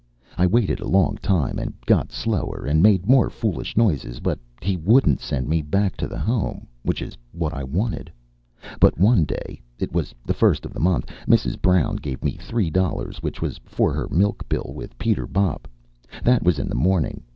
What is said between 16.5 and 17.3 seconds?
in the morning.